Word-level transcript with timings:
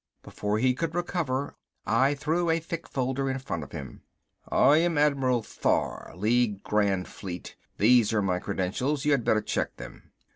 Before 0.23 0.57
he 0.57 0.73
could 0.73 0.95
recover 0.95 1.55
I 1.85 2.15
threw 2.15 2.49
a 2.49 2.59
thick 2.59 2.87
folder 2.89 3.29
in 3.29 3.37
front 3.37 3.61
of 3.61 3.71
him. 3.71 4.01
"I 4.49 4.77
am 4.77 4.97
Admiral 4.97 5.43
Thar, 5.43 6.13
League 6.15 6.63
Grand 6.63 7.07
Fleet. 7.07 7.55
These 7.77 8.11
are 8.11 8.23
my 8.23 8.39
credentials. 8.39 9.05
You 9.05 9.11
had 9.11 9.23
better 9.23 9.41
check 9.41 9.75
them." 9.75 10.09